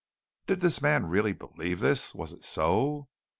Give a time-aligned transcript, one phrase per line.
[0.47, 2.15] Did this man really believe this?
[2.15, 3.07] Was it so?